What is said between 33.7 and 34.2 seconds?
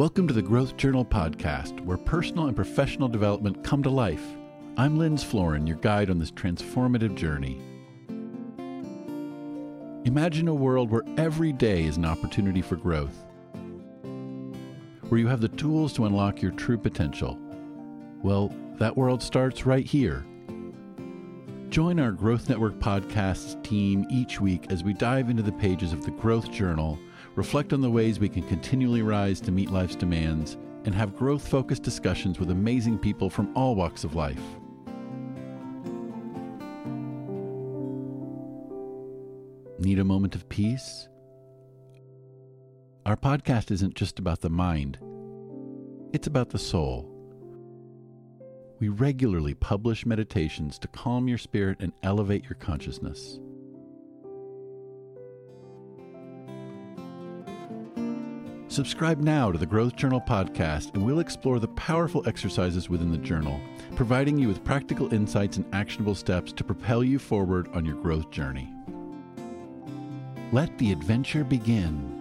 walks of